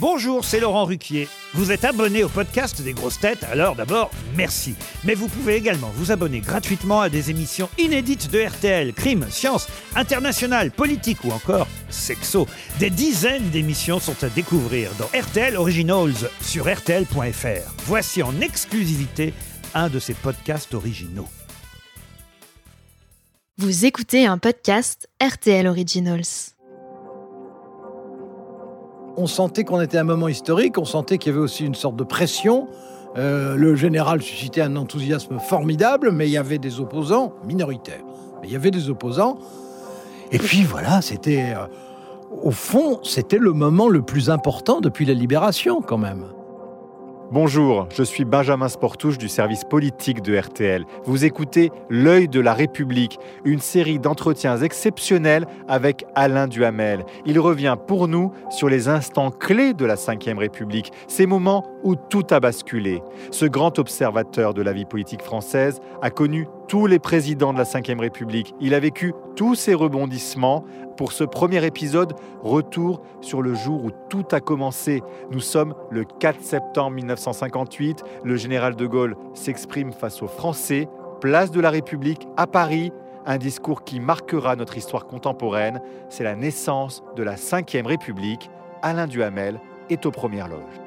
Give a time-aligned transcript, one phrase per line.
[0.00, 1.28] Bonjour, c'est Laurent Ruquier.
[1.52, 4.74] Vous êtes abonné au podcast des grosses têtes, alors d'abord, merci.
[5.04, 9.68] Mais vous pouvez également vous abonner gratuitement à des émissions inédites de RTL, crime, science,
[9.94, 12.48] international, politique ou encore sexo.
[12.80, 17.72] Des dizaines d'émissions sont à découvrir dans RTL Originals sur RTL.fr.
[17.86, 19.32] Voici en exclusivité
[19.74, 21.28] un de ces podcasts originaux.
[23.58, 26.53] Vous écoutez un podcast RTL Originals
[29.16, 31.74] on sentait qu'on était à un moment historique, on sentait qu'il y avait aussi une
[31.74, 32.68] sorte de pression.
[33.16, 38.02] Euh, le général suscitait un enthousiasme formidable, mais il y avait des opposants minoritaires.
[38.42, 39.38] il y avait des opposants.
[40.32, 41.54] Et puis voilà, c'était...
[41.56, 41.66] Euh,
[42.42, 46.24] au fond, c'était le moment le plus important depuis la libération quand même.
[47.34, 50.84] Bonjour, je suis Benjamin Sportouche du service politique de RTL.
[51.04, 57.04] Vous écoutez L'œil de la République, une série d'entretiens exceptionnels avec Alain Duhamel.
[57.26, 61.94] Il revient pour nous sur les instants clés de la Ve République, ces moments où
[61.94, 63.02] tout a basculé.
[63.30, 67.64] Ce grand observateur de la vie politique française a connu tous les présidents de la
[67.64, 68.54] Ve République.
[68.60, 70.64] Il a vécu tous ces rebondissements.
[70.96, 75.02] Pour ce premier épisode, retour sur le jour où tout a commencé.
[75.30, 78.02] Nous sommes le 4 septembre 1958.
[78.24, 80.88] Le général de Gaulle s'exprime face aux Français.
[81.20, 82.92] Place de la République à Paris.
[83.26, 85.80] Un discours qui marquera notre histoire contemporaine.
[86.08, 88.50] C'est la naissance de la Ve République.
[88.82, 90.83] Alain Duhamel est aux premières loges.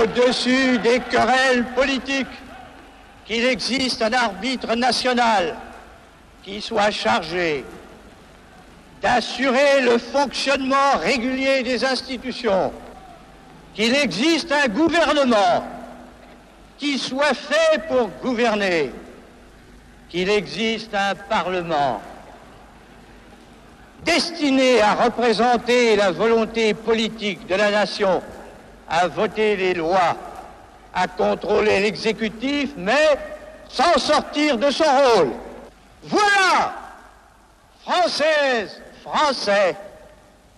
[0.00, 2.26] Au-dessus des querelles politiques,
[3.26, 5.56] qu'il existe un arbitre national
[6.42, 7.64] qui soit chargé
[9.02, 12.72] d'assurer le fonctionnement régulier des institutions,
[13.74, 15.64] qu'il existe un gouvernement
[16.78, 18.90] qui soit fait pour gouverner,
[20.08, 22.00] qu'il existe un Parlement
[24.04, 28.22] destiné à représenter la volonté politique de la nation,
[28.88, 30.16] à voter les lois,
[30.94, 33.18] à contrôler l'exécutif, mais
[33.68, 35.32] sans sortir de son rôle.
[36.04, 36.72] Voilà,
[37.84, 39.76] Française, Français,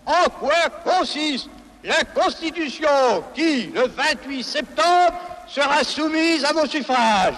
[0.06, 1.48] en quoi consiste
[1.82, 5.14] la Constitution qui, le 28 septembre,
[5.47, 7.34] sera soumise à vos suffrages?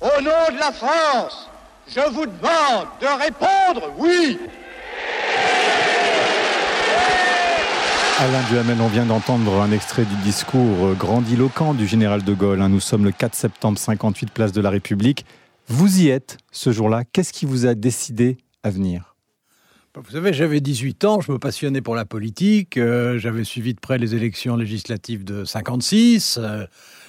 [0.00, 1.48] Au nom de la France,
[1.88, 4.38] je vous demande de répondre oui.
[8.22, 12.62] Alain Duhamel, on vient d'entendre un extrait du discours euh, grandiloquent du général de Gaulle.
[12.62, 12.68] Hein.
[12.68, 15.26] Nous sommes le 4 septembre 58, place de la République.
[15.66, 17.02] Vous y êtes ce jour-là.
[17.02, 19.16] Qu'est-ce qui vous a décidé à venir?
[19.92, 23.74] Bah, vous savez, j'avais 18 ans, je me passionnais pour la politique, euh, j'avais suivi
[23.74, 26.64] de près les élections législatives de 56, euh,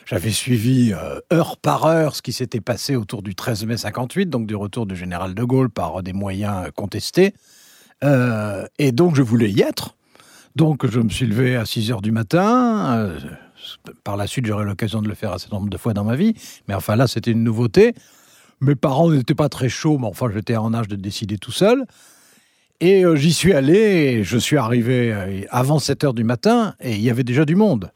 [0.08, 0.96] j'avais suivi
[1.32, 4.88] heure par heure ce qui s'était passé autour du 13 mai 58, donc du retour
[4.88, 7.36] du général de Gaulle par des moyens contestés.
[8.02, 9.96] et donc je voulais y être.
[10.56, 12.98] Donc je me suis levé à 6 heures du matin.
[12.98, 13.20] Euh,
[14.04, 16.36] par la suite, j'aurai l'occasion de le faire certain nombre de fois dans ma vie.
[16.68, 17.96] Mais enfin là, c'était une nouveauté.
[18.62, 21.86] Mes parents n'étaient pas très chauds, mais enfin, j'étais en âge de décider tout seul.
[22.82, 26.94] Et euh, j'y suis allé, je suis arrivé euh, avant 7 heures du matin, et
[26.94, 27.92] il y avait déjà du monde.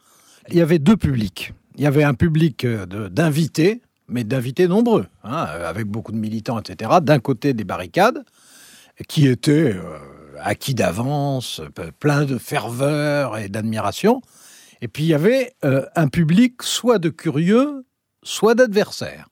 [0.50, 1.54] Il y avait deux publics.
[1.76, 6.92] Il y avait un public d'invités, mais d'invités nombreux, hein, avec beaucoup de militants, etc.
[7.02, 8.24] D'un côté des barricades,
[9.08, 9.76] qui étaient
[10.40, 11.62] acquis d'avance,
[12.00, 14.22] plein de ferveur et d'admiration.
[14.82, 17.86] Et puis il y avait euh, un public soit de curieux,
[18.24, 19.30] soit d'adversaires.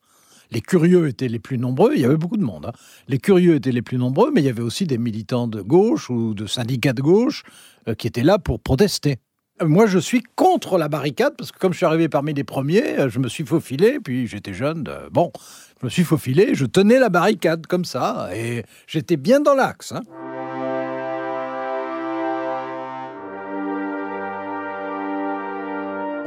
[0.50, 2.66] Les curieux étaient les plus nombreux, il y avait beaucoup de monde.
[2.66, 2.72] Hein.
[3.08, 6.08] Les curieux étaient les plus nombreux, mais il y avait aussi des militants de gauche
[6.08, 7.42] ou de syndicats de gauche
[7.88, 9.16] euh, qui étaient là pour protester.
[9.64, 13.00] Moi, je suis contre la barricade parce que comme je suis arrivé parmi les premiers,
[13.00, 15.32] euh, je me suis faufilé, puis j'étais jeune, bon,
[15.80, 19.92] je me suis faufilé, je tenais la barricade comme ça, et j'étais bien dans l'axe.
[19.92, 20.02] Hein.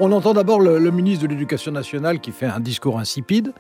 [0.02, 3.52] On entend d'abord le, ministre de l'Éducation nationale qui fait un discours insipide,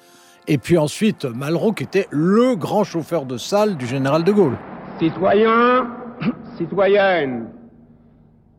[0.47, 4.57] et puis ensuite Malraux qui était le grand chauffeur de salle du général de Gaulle.
[4.99, 5.87] Citoyens,
[6.57, 7.49] citoyennes,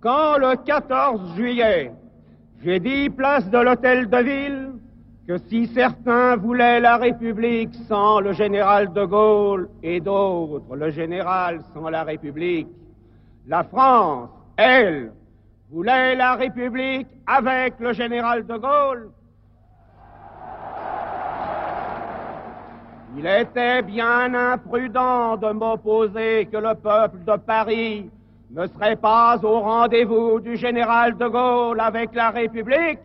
[0.00, 1.90] quand le 14 juillet,
[2.62, 4.72] j'ai dit place de l'hôtel de ville
[5.26, 11.60] que si certains voulaient la République sans le général de Gaulle et d'autres le général
[11.72, 12.68] sans la République,
[13.46, 14.28] la France,
[14.58, 15.12] elle,
[15.70, 19.10] voulait la République avec le général de Gaulle.
[23.16, 28.10] Il était bien imprudent de m'opposer que le peuple de Paris
[28.50, 32.98] ne serait pas au rendez-vous du général de Gaulle avec la République.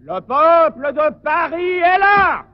[0.00, 2.44] Le peuple de Paris est là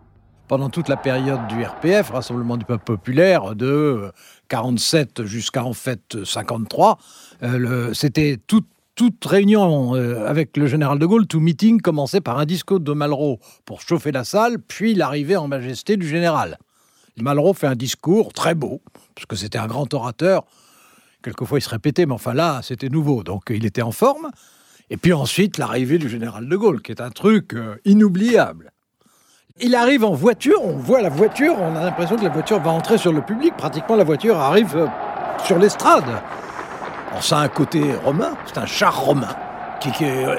[0.48, 4.10] pendant toute la période du RPF, Rassemblement du Peuple Populaire, de
[4.48, 6.98] 47 jusqu'à en fait 53,
[7.42, 8.66] euh, c'était toute
[8.98, 12.92] toute réunion euh, avec le général de Gaulle, tout meeting commençait par un discours de
[12.92, 16.58] Malraux pour chauffer la salle, puis l'arrivée en majesté du général.
[17.16, 18.82] Malraux fait un discours très beau,
[19.14, 20.46] parce que c'était un grand orateur.
[21.22, 24.30] Quelquefois, il se répétait, mais enfin là, c'était nouveau, donc il était en forme.
[24.90, 28.72] Et puis ensuite, l'arrivée du général de Gaulle, qui est un truc euh, inoubliable.
[29.60, 32.72] Il arrive en voiture, on voit la voiture, on a l'impression que la voiture va
[32.72, 33.54] entrer sur le public.
[33.56, 34.86] Pratiquement, la voiture arrive euh,
[35.44, 36.20] sur l'estrade.
[37.18, 39.34] Alors, ça a un côté romain, c'est un char romain.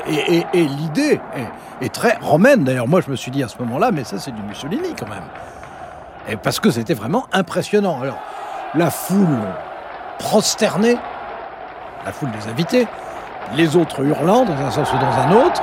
[0.08, 1.20] Et, l'idée
[1.82, 2.64] est, très romaine.
[2.64, 5.10] D'ailleurs, moi, je me suis dit à ce moment-là, mais ça, c'est du Mussolini quand
[5.10, 5.26] même.
[6.30, 8.00] Et parce que c'était vraiment impressionnant.
[8.02, 8.20] Alors,
[8.76, 9.28] la foule
[10.20, 10.98] prosternée,
[12.06, 12.88] la foule des invités,
[13.58, 15.62] les autres hurlant dans un sens ou dans un autre,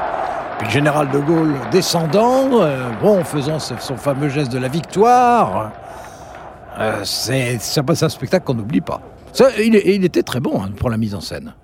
[0.58, 5.70] puis le général de Gaulle descendant, euh, bon, faisant son fameux geste de la victoire.
[6.78, 9.00] Euh, c'est un spectacle qu'on n'oublie pas.
[9.58, 11.54] Il, était très bon hein, pour la mise en scène.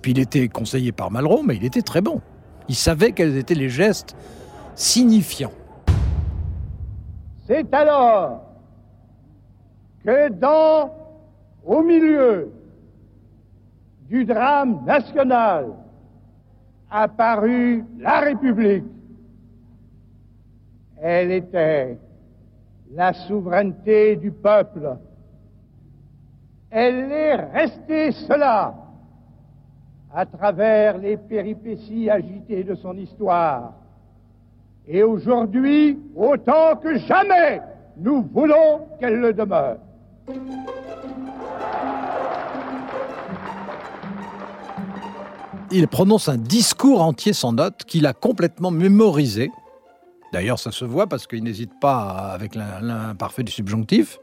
[0.00, 2.20] Puis il était conseillé par Malraux, mais il était très bon.
[2.68, 4.14] Il savait quels étaient les gestes
[4.74, 5.52] signifiants.
[7.46, 8.42] C'est alors
[10.04, 10.92] que dans,
[11.64, 12.52] au milieu
[14.08, 15.66] du drame national,
[16.90, 18.84] apparut la République.
[21.00, 21.98] Elle était
[22.92, 24.96] la souveraineté du peuple.
[26.70, 28.74] Elle est restée cela
[30.14, 33.74] à travers les péripéties agitées de son histoire.
[34.86, 37.60] Et aujourd'hui, autant que jamais,
[37.96, 39.78] nous voulons qu'elle le demeure.
[45.70, 49.50] il prononce un discours entier sans notes qu'il a complètement mémorisé.
[50.32, 54.18] D'ailleurs, ça se voit parce qu'il n'hésite pas avec l'imparfait du subjonctif,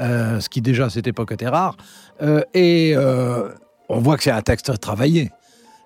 [0.00, 1.76] euh, ce qui déjà à cette époque était rare.
[2.22, 3.48] Euh, et euh,
[3.88, 5.30] on voit que c'est un texte travaillé.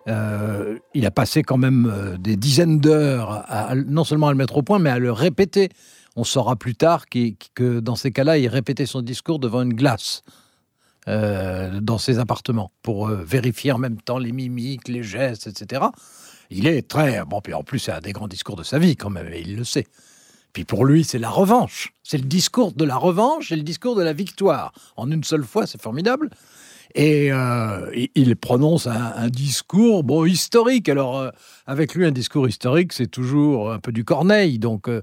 [0.07, 3.47] il a passé quand même des dizaines d'heures,
[3.87, 5.69] non seulement à le mettre au point, mais à le répéter.
[6.17, 10.23] On saura plus tard que dans ces cas-là, il répétait son discours devant une glace.
[11.07, 15.83] Dans ses appartements pour vérifier en même temps les mimiques, les gestes, etc.
[16.51, 17.41] Il est très bon.
[17.41, 19.57] Puis en plus, c'est un des grands discours de sa vie quand même, et il
[19.57, 19.87] le sait.
[20.53, 21.95] Puis pour lui, c'est la revanche.
[22.03, 24.73] C'est le discours de la revanche et le discours de la victoire.
[24.97, 26.31] En une seule fois, c'est formidable.
[26.95, 30.91] Et euh, il prononce un, discours bon historique.
[30.91, 31.31] Alors
[31.67, 34.59] avec lui, un discours historique, c'est toujours un peu du Corneille.
[34.59, 35.01] Donc euh,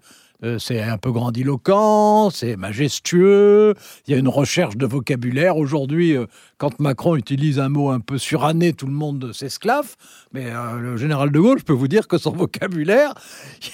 [0.57, 3.73] c'est un peu grandiloquent, c'est majestueux,
[4.07, 5.57] il y a une recherche de vocabulaire.
[5.57, 6.27] Aujourd'hui, euh,
[6.57, 9.95] quand Macron utilise un mot un peu suranné, tout le monde s'esclave.
[10.33, 13.13] Mais euh, le général de Gaulle, je peux vous dire que son vocabulaire,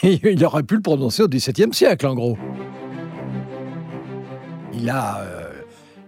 [0.02, 2.38] il aurait pu le prononcer au XVIIe siècle, en gros.
[4.74, 5.24] Il a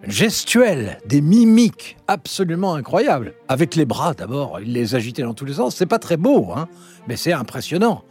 [0.07, 3.33] gestuel, des mimiques absolument incroyables.
[3.48, 5.75] Avec les bras d'abord, il les agitait dans tous les sens.
[5.75, 6.68] C'est pas très beau, hein,
[7.07, 8.04] mais c'est impressionnant.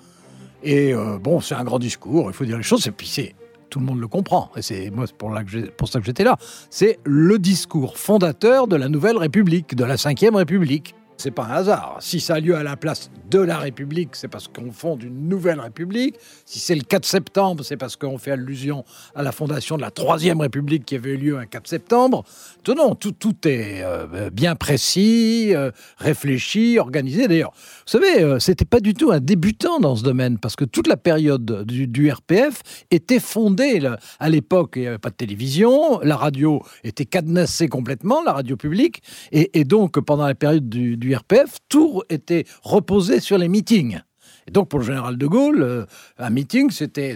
[0.66, 3.36] Et euh, bon, c'est un grand discours, il faut dire les choses, et puis c'est
[3.70, 4.50] tout le monde le comprend.
[4.56, 5.32] Et c'est moi pour,
[5.76, 6.36] pour ça que j'étais là.
[6.70, 10.96] C'est le discours fondateur de la Nouvelle République, de la Cinquième République.
[11.16, 11.96] C'est pas un hasard.
[12.00, 15.28] Si ça a lieu à la place de la République, c'est parce qu'on fonde une
[15.28, 16.16] nouvelle République.
[16.44, 19.90] Si c'est le 4 septembre, c'est parce qu'on fait allusion à la fondation de la
[19.90, 22.24] Troisième République qui avait eu lieu un 4 septembre.
[22.62, 27.28] Tout, tout, tout est euh, bien précis, euh, réfléchi, organisé.
[27.28, 30.64] D'ailleurs, vous savez, euh, c'était pas du tout un débutant dans ce domaine parce que
[30.64, 33.80] toute la période du, RPF était fondée.
[34.20, 38.56] À l'époque, il n'y avait pas de télévision, la radio était cadenassée complètement, la radio
[38.56, 44.00] publique, et, donc pendant la période du RPF, tout était reposé sur les meetings.
[44.48, 45.86] Et donc pour le général de Gaulle, euh,
[46.18, 47.14] un meeting, c'était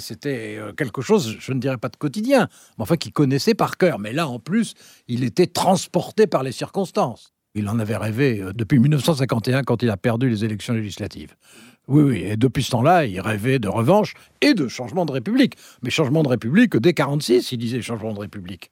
[0.59, 3.99] euh, quelque chose, je ne dirais pas de quotidien, mais enfin qu'il connaissait par cœur.
[3.99, 4.75] Mais là, en plus,
[5.07, 7.33] il était transporté par les circonstances.
[7.55, 11.35] Il en avait rêvé euh, depuis 1951 quand il a perdu les élections législatives.
[11.87, 15.57] Oui, oui, et depuis ce temps-là, il rêvait de revanche et de changement de République.
[15.83, 18.71] Mais changement de République, dès 46, il disait changement de République.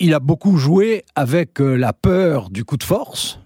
[0.00, 3.38] Il a beaucoup joué avec la peur du coup de force,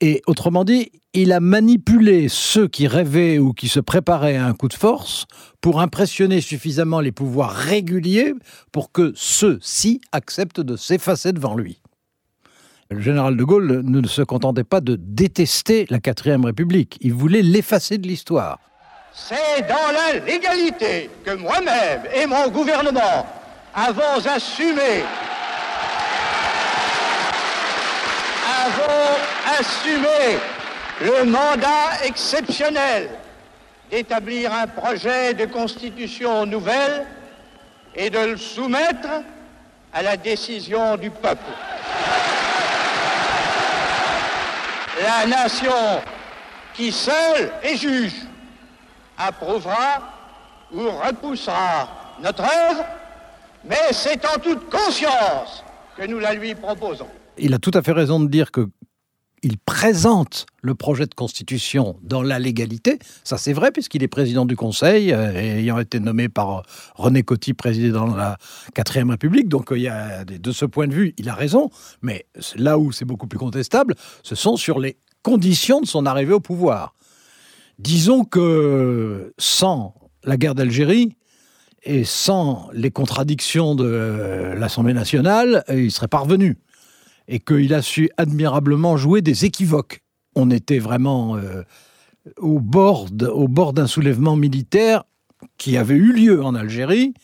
[0.00, 4.52] et autrement dit, il a manipulé ceux qui rêvaient ou qui se préparaient à un
[4.52, 5.26] coup de force
[5.62, 8.34] pour impressionner suffisamment les pouvoirs réguliers
[8.72, 11.80] pour que ceux-ci acceptent de s'effacer devant lui.
[12.90, 17.42] Le général de Gaulle ne se contentait pas de détester la quatrième République, il voulait
[17.42, 18.60] l'effacer de l'histoire.
[19.12, 23.26] C'est dans la légalité que moi-même et mon gouvernement
[23.74, 25.02] avons assumé,
[29.58, 30.38] assumé
[31.00, 33.10] le mandat exceptionnel
[33.90, 37.06] d'établir un projet de constitution nouvelle
[37.94, 39.08] et de le soumettre
[39.92, 41.52] à la décision du peuple.
[45.02, 46.00] La nation
[46.74, 48.14] qui seule est juge
[49.16, 50.02] approuvera
[50.72, 51.88] ou repoussera
[52.20, 52.84] notre œuvre,
[53.64, 55.64] mais c'est en toute conscience
[55.96, 57.08] que nous la lui proposons.
[57.38, 58.68] Il a tout à fait raison de dire que
[59.46, 62.98] il présente le projet de constitution dans la légalité.
[63.22, 66.64] Ça, c'est vrai, puisqu'il est président du Conseil, euh, ayant été nommé par
[66.96, 68.38] René Coty, président de la
[68.74, 69.48] 4ème République.
[69.48, 71.70] Donc, a, de ce point de vue, il a raison.
[72.02, 72.26] Mais
[72.56, 76.40] là où c'est beaucoup plus contestable, ce sont sur les conditions de son arrivée au
[76.40, 76.94] pouvoir.
[77.78, 81.14] Disons que sans la guerre d'Algérie
[81.84, 86.58] et sans les contradictions de l'Assemblée nationale, il serait parvenu
[87.28, 90.02] et qu'il a su admirablement jouer des équivoques.
[90.34, 91.62] On était vraiment euh,
[92.38, 95.04] au bord d'un soulèvement militaire
[95.58, 97.14] qui avait eu lieu en Algérie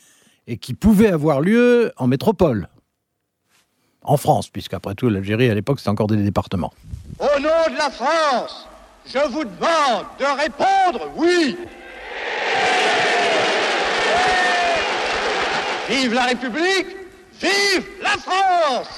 [0.47, 2.69] et qui pouvait avoir lieu en métropole.
[4.05, 6.73] En France, puisqu'après tout, l'Algérie, à l'époque, c'était encore des départements.
[7.21, 8.67] Au nom de la France,
[9.07, 11.57] je vous demande de répondre oui.
[15.89, 16.87] Vive la République,
[17.41, 18.89] vive la France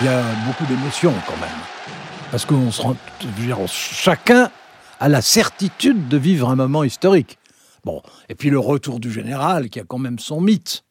[0.00, 1.50] Il y a beaucoup d'émotions quand même.
[2.30, 2.70] Parce qu'on.
[3.66, 4.50] Chacun
[5.00, 7.38] a la certitude de vivre un moment historique.
[7.84, 10.84] Bon, et puis le retour du général qui a quand même son mythe.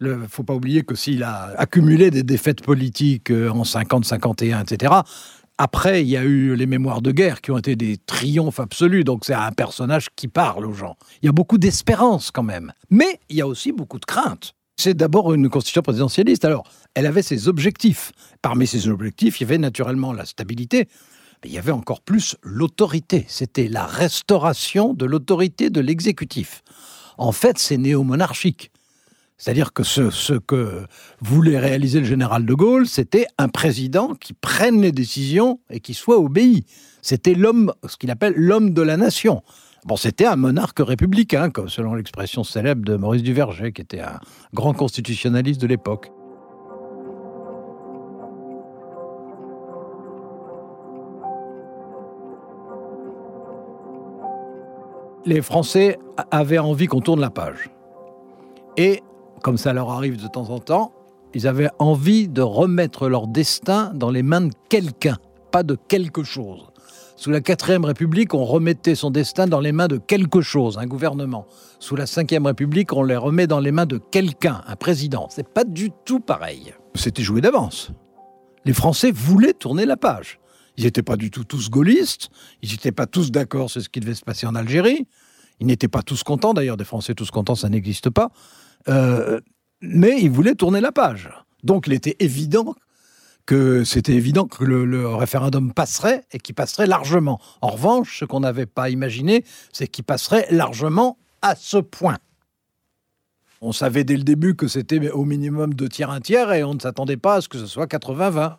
[0.00, 4.62] Il faut pas oublier que s'il a accumulé des défaites politiques euh, en 50, 51,
[4.62, 4.92] etc.,
[5.56, 9.04] après, il y a eu les mémoires de guerre qui ont été des triomphes absolus.
[9.04, 10.96] Donc c'est un personnage qui parle aux gens.
[11.22, 12.72] Il y a beaucoup d'espérance quand même.
[12.90, 14.54] Mais il y a aussi beaucoup de crainte.
[14.76, 16.44] C'est d'abord une constitution présidentialiste.
[16.44, 16.64] Alors,
[16.94, 18.12] elle avait ses objectifs.
[18.42, 20.88] Parmi ses objectifs, il y avait naturellement la stabilité,
[21.42, 23.24] mais il y avait encore plus l'autorité.
[23.28, 26.62] C'était la restauration de l'autorité de l'exécutif.
[27.18, 28.72] En fait, c'est néo-monarchique.
[29.36, 30.86] C'est-à-dire que ce, ce, que
[31.20, 35.94] voulait réaliser le général de Gaulle, c'était un président qui prenne les décisions et qui
[35.94, 36.64] soit obéi.
[37.02, 39.42] C'était l'homme, ce qu'il appelle l'homme de la nation.
[39.84, 44.18] Bon, c'était un monarque républicain, comme selon l'expression célèbre de Maurice Duverger, qui était un
[44.54, 46.10] grand constitutionnaliste de l'époque.
[55.26, 55.98] Les Français
[56.30, 57.70] avaient envie qu'on tourne la page.
[58.78, 59.02] Et
[59.42, 60.92] comme ça leur arrive de temps en temps,
[61.34, 65.18] ils avaient envie de remettre leur destin dans les mains de quelqu'un,
[65.50, 66.70] pas de quelque chose.
[67.16, 70.86] Sous la 4ème République, on remettait son destin dans les mains de quelque chose, un
[70.86, 71.46] gouvernement.
[71.78, 75.28] Sous la 5ème République, on les remet dans les mains de quelqu'un, un président.
[75.30, 76.74] C'est pas du tout pareil.
[76.96, 77.92] C'était joué d'avance.
[78.64, 80.40] Les Français voulaient tourner la page.
[80.76, 82.30] Ils n'étaient pas du tout tous gaullistes,
[82.62, 85.06] ils n'étaient pas tous d'accord sur ce qui devait se passer en Algérie,
[85.60, 88.30] ils n'étaient pas tous contents, d'ailleurs des Français tous contents, ça n'existe pas.
[88.88, 89.40] Euh,
[89.80, 91.30] mais il voulait tourner la page.
[91.62, 92.74] Donc il était évident
[93.46, 97.40] que c'était évident que le, référendum passerait et qu'il passerait largement.
[97.60, 102.18] En revanche, ce qu'on n'avait pas imaginé, c'est qu'il passerait largement à ce point.
[103.60, 106.74] On savait dès le début que c'était au minimum deux tiers, un tiers, et on
[106.74, 108.56] ne s'attendait pas à ce que ce soit 80-20.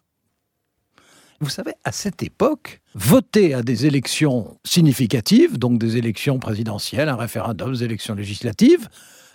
[1.42, 7.18] Vous savez, à cette époque, voter à des élections significatives, donc des élections présidentielles, un
[7.18, 8.88] référendum, des élections législatives,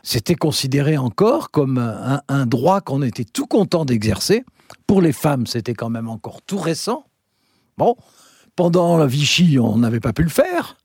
[0.02, 4.44] c'était considéré encore comme un, droit qu'on était tout content d'exercer.
[4.86, 7.04] Pour les femmes, c'était quand même encore tout récent.
[7.78, 7.96] Bon,
[8.56, 10.76] pendant la Vichy, on n'avait pas pu le faire.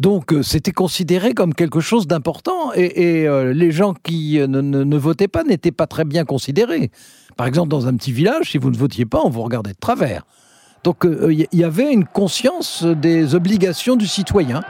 [0.00, 4.96] Donc euh, c'était considéré comme quelque chose d'important et, euh, les gens qui euh, ne,
[4.96, 6.90] votaient pas n'étaient pas très bien considérés.
[7.36, 9.78] Par exemple, dans un petit village, si vous ne votiez pas, on vous regardait de
[9.78, 10.24] travers.
[10.82, 14.62] Donc il y avait une conscience des obligations du citoyen.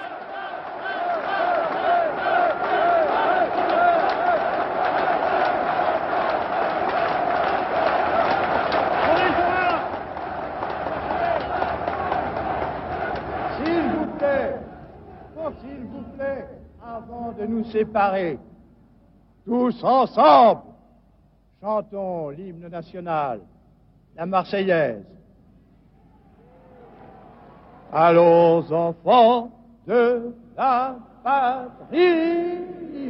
[17.74, 18.38] Séparés,
[19.44, 20.62] tous ensemble,
[21.60, 23.40] chantons l'hymne national,
[24.16, 25.02] la Marseillaise.
[27.92, 29.50] Allons enfants
[29.88, 32.60] de la patrie,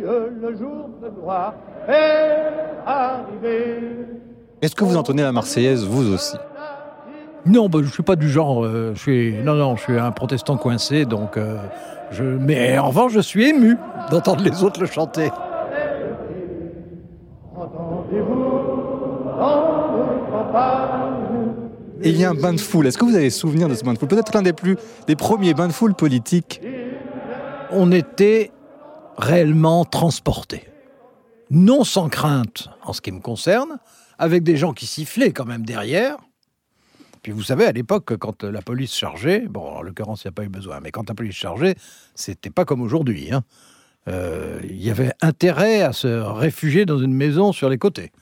[0.00, 1.54] le jour de gloire
[1.87, 2.49] est
[2.87, 4.06] arrivé.
[4.62, 6.37] Est-ce que vous entendez la Marseillaise vous aussi?
[7.46, 8.64] Non, bah, je suis pas du genre.
[8.64, 11.36] euh, je suis non, non, je suis un protestant coincé, donc.
[11.36, 11.58] euh,
[12.10, 13.76] je, mais en revanche, je suis ému
[14.10, 15.30] d'entendre les autres le chanter.
[22.02, 22.86] Et il y a un bain de foule.
[22.86, 24.08] Est-ce que vous avez souvenir de ce bain de foule?
[24.08, 26.60] Peut-être l'un des plus des premiers bains de foule politiques.
[27.70, 28.50] On était
[29.16, 30.64] réellement transportés,
[31.50, 33.78] non sans crainte en ce qui me concerne,
[34.18, 36.16] avec des gens qui sifflaient quand même derrière.
[37.25, 40.33] Puis vous savez, à l'époque, quand la police chargeait, bon, en l'occurrence, il n'y a
[40.33, 41.75] pas eu besoin, mais quand la police chargeait,
[42.14, 43.33] c'était pas comme aujourd'hui.
[43.33, 43.43] hein.
[44.09, 48.12] Euh, Il y avait intérêt à se réfugier dans une maison sur les côtés.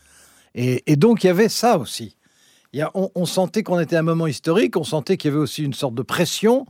[0.55, 2.17] Et, donc, il y avait ça aussi.
[2.95, 5.75] On, sentait qu'on était à un moment historique, on sentait qu'il y avait aussi une
[5.75, 6.65] sorte de pression.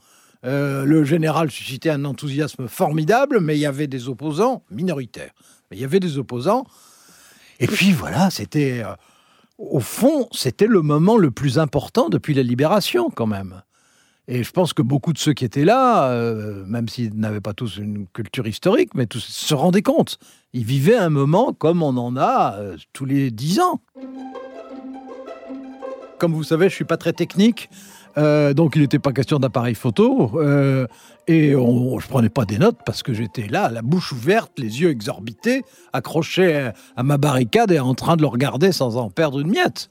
[0.47, 5.33] Euh, le général suscitait un enthousiasme formidable, mais il y avait des opposants minoritaires.
[5.71, 6.65] Mais il y avait des opposants.
[7.61, 8.83] Et puis voilà, c'était.
[8.83, 8.95] euh,
[9.71, 13.63] au fond, c'était le moment le plus important depuis la libération, quand même.
[14.29, 17.55] Et je pense que beaucoup de ceux qui étaient là, euh, même s'ils n'avaient pas
[17.55, 20.19] tous une culture historique, mais tous se rendaient compte.
[20.53, 23.81] Ils vivaient un moment comme on en a euh, tous les dix ans.
[26.19, 27.69] Comme vous savez, je suis pas très technique,
[28.19, 30.33] euh, donc il n'était pas question d'appareil photo.
[30.41, 30.87] euh,
[31.29, 34.91] et je prenais pas des notes parce que j'étais là, la bouche ouverte, les yeux
[34.91, 39.39] exorbités, accroché à, à ma barricade et en train de le regarder sans en perdre
[39.41, 39.89] une miette.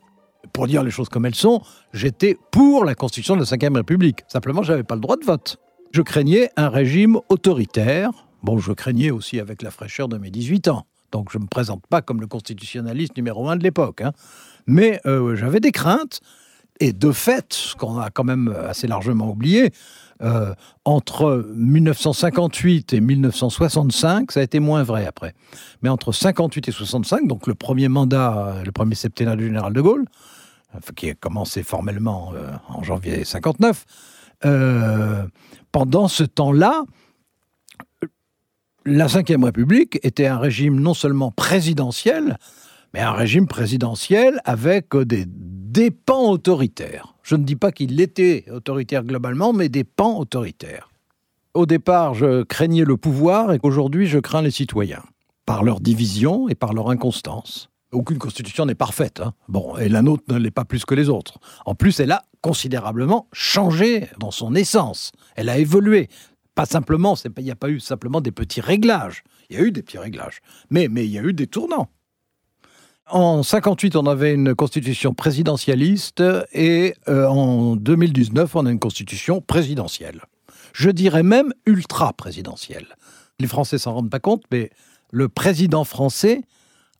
[0.54, 1.62] Pour dire les choses comme elles sont,
[1.94, 4.24] j'étais pour la constitution de la Ve République.
[4.28, 5.58] Simplement, j'avais pas le droit de vote.
[5.92, 8.10] Je craignais un régime autoritaire.
[8.44, 10.86] Bon, je craignais aussi avec la fraîcheur de mes 18 ans.
[11.12, 14.02] Donc je ne me présente pas comme le constitutionnaliste numéro un de l'époque.
[14.02, 14.12] hein.
[14.68, 16.22] Mais euh, j'avais des craintes.
[16.82, 19.72] Et de fait, ce qu'on a quand même assez largement oublié,
[20.22, 25.34] euh, entre 1958 et 1965, ça a été moins vrai après.
[25.82, 29.74] Mais entre 58 et 65, donc le premier mandat, euh, le premier septennat du général
[29.74, 30.06] de Gaulle,
[30.96, 33.86] qui a commencé formellement euh, en janvier 59,
[34.46, 35.26] euh,
[35.72, 36.84] pendant ce temps-là,
[38.86, 42.38] la Ve République était un régime non seulement présidentiel,
[42.94, 45.26] mais un régime présidentiel avec euh, des,
[45.72, 47.16] des pans autoritaires.
[47.24, 50.90] Je ne dis pas qu'il était autoritaire globalement, mais des pans autoritaires.
[51.54, 55.04] Au départ, je craignais le pouvoir et qu'aujourd'hui, je crains les citoyens,
[55.46, 57.70] par leur division et par leur inconstance.
[57.94, 59.22] Aucune constitution n'est parfaite.
[59.22, 59.34] hein.
[59.48, 61.40] Bon, et la nôtre ne l'est pas plus que les autres.
[61.66, 65.14] En plus, elle a considérablement changé dans son essence.
[65.38, 66.10] Elle a évolué.
[66.54, 69.24] Pas simplement, il n'y a pas eu simplement des petits réglages.
[69.50, 70.42] Il y a eu des petits réglages.
[70.70, 71.88] Mais il y a eu des tournants.
[73.10, 79.42] En 58, on avait une constitution présidentialiste et euh, en 2019, on a une constitution
[79.42, 80.22] présidentielle.
[80.74, 82.96] Je dirais même ultra-présidentielle.
[83.40, 84.70] Les Français s'en rendent pas compte, mais
[85.12, 86.44] le président français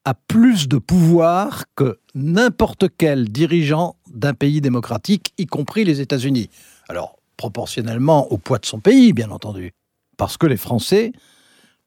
[0.04, 6.50] a plus de pouvoir que n'importe quel dirigeant d'un pays démocratique, y compris les États-Unis.
[6.90, 9.72] Alors, proportionnellement au poids de son pays, bien entendu.
[10.18, 11.14] Parce que les Français,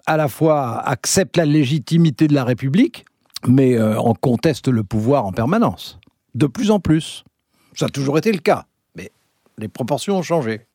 [0.07, 3.05] à la fois, acceptent la légitimité de la République,
[3.47, 5.99] mais euh, en contestent le pouvoir en permanence.
[6.35, 7.25] De plus en plus.
[7.75, 9.11] Ça a toujours été le cas, mais
[9.59, 10.67] les proportions ont changé.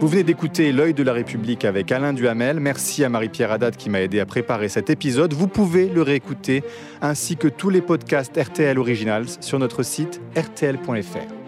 [0.00, 2.58] Vous venez d'écouter L'œil de la République avec Alain Duhamel.
[2.58, 5.34] Merci à Marie-Pierre Haddad qui m'a aidé à préparer cet épisode.
[5.34, 6.64] Vous pouvez le réécouter
[7.02, 11.39] ainsi que tous les podcasts RTL Originals sur notre site rtl.fr.